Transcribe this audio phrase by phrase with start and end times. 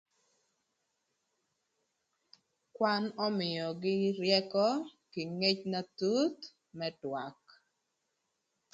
[2.75, 4.67] Kwan ömïögï ryëkö
[5.11, 6.43] kï ngec na thuth
[6.77, 7.39] më twak.